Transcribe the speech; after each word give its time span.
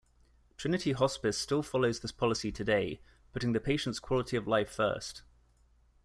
Trinity 0.57 0.93
Hospice 0.93 1.37
still 1.37 1.61
follows 1.61 1.99
this 1.99 2.11
policy 2.11 2.51
today, 2.51 3.01
putting 3.33 3.51
the 3.53 3.59
patient's 3.59 3.99
quality 3.99 4.35
of 4.35 4.47
life 4.47 4.71
first. 4.71 5.21